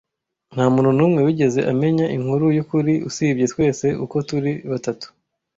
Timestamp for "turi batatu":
4.27-5.07